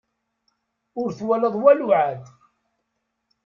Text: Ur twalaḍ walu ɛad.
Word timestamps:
Ur 1.01 1.09
twalaḍ 1.17 1.55
walu 1.63 1.87
ɛad. 1.99 2.23